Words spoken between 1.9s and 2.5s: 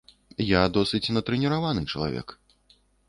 чалавек.